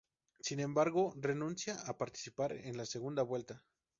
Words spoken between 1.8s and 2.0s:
a